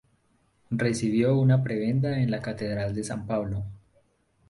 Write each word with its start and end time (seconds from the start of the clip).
Recibió 0.71 1.37
una 1.37 1.61
prebenda 1.63 2.21
en 2.21 2.31
la 2.31 2.41
catedral 2.41 2.95
de 2.95 3.03
San 3.03 3.27
Pablo. 3.27 3.65